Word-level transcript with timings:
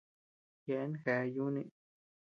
Yeabean 0.67 0.91
gea 1.03 1.23
yùni. 1.35 1.61